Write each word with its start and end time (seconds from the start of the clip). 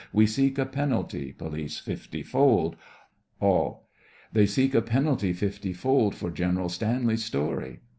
We 0.11 0.25
seek 0.25 0.57
a 0.57 0.65
penalty 0.65 1.31
POLICE: 1.31 1.77
Fifty 1.77 2.23
fold! 2.23 2.75
ALL: 3.39 3.87
They 4.33 4.41
(We) 4.41 4.45
seek 4.47 4.73
a 4.73 4.81
penalty 4.81 5.31
fifty 5.31 5.73
fold, 5.73 6.15
For 6.15 6.31
General 6.31 6.69
Stanley's 6.69 7.23
story. 7.23 7.81